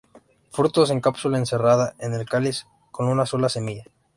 Frutos 0.49 0.89
en 0.89 0.99
cápsula 0.99 1.37
encerrada 1.37 1.93
en 1.99 2.15
el 2.15 2.27
cáliz, 2.27 2.65
con 2.91 3.07
una 3.07 3.27
sola 3.27 3.49
semilla. 3.49 3.83